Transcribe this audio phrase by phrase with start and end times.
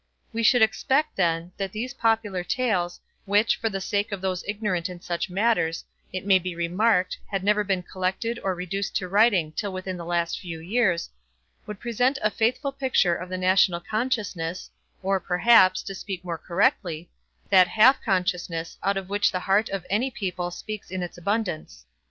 [0.33, 4.89] We should expect, then, that these Popular Tales, which, for the sake of those ignorant
[4.89, 9.51] in such matters, it may be remarked, had never been collected or reduced to writing
[9.51, 11.11] till within the last few years,
[11.67, 14.71] would present a faithful picture of the national consciousness,
[15.03, 17.07] or, perhaps, to speak more correctly,
[17.45, 21.19] of that half consciousness out of which the heart of any people speaks in its
[21.19, 21.85] abundance.